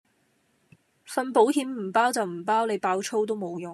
[1.05, 3.69] 份保險唔包就唔包，你爆粗都冇用